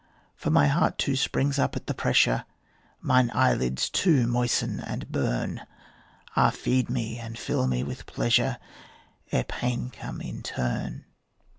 For 0.35 0.49
my 0.49 0.65
heart 0.65 0.97
too 0.97 1.15
springs 1.15 1.59
up 1.59 1.75
at 1.75 1.85
the 1.85 1.93
pressure, 1.93 2.45
Mine 3.01 3.29
eyelids 3.35 3.87
too 3.87 4.25
moisten 4.25 4.79
and 4.79 5.11
burn; 5.11 5.61
Ah, 6.35 6.49
feed 6.49 6.89
me 6.89 7.19
and 7.19 7.37
fill 7.37 7.67
me 7.67 7.83
with 7.83 8.07
pleasure, 8.07 8.57
Ere 9.31 9.43
pain 9.43 9.91
come 9.91 10.19
in 10.19 10.41
turn. 10.41 11.05